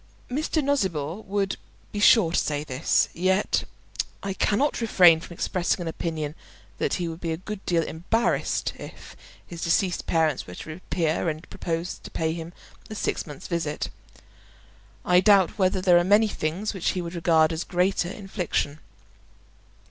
Mr. 0.31 0.63
Nosnibor 0.63 1.23
would 1.27 1.57
be 1.91 1.99
sure 1.99 2.31
to 2.31 2.37
say 2.39 2.63
this. 2.63 3.07
Yet 3.13 3.65
I 4.23 4.33
cannot 4.33 4.81
refrain 4.81 5.19
from 5.19 5.35
expressing 5.35 5.79
an 5.79 5.87
opinion 5.87 6.33
that 6.79 6.95
he 6.95 7.07
would 7.07 7.21
be 7.21 7.31
a 7.31 7.37
good 7.37 7.63
deal 7.67 7.83
embarrassed 7.83 8.73
if 8.77 9.15
his 9.45 9.61
deceased 9.63 10.07
parents 10.07 10.47
were 10.47 10.55
to 10.55 10.69
reappear 10.71 11.29
and 11.29 11.47
propose 11.51 11.99
to 11.99 12.09
pay 12.09 12.33
him 12.33 12.51
a 12.89 12.95
six 12.95 13.27
months' 13.27 13.47
visit. 13.47 13.91
I 15.05 15.19
doubt 15.19 15.59
whether 15.59 15.81
there 15.81 15.99
are 15.99 16.03
many 16.03 16.27
things 16.27 16.73
which 16.73 16.89
he 16.93 17.01
would 17.03 17.13
regard 17.13 17.53
as 17.53 17.61
a 17.61 17.67
greater 17.67 18.09
infliction. 18.09 18.79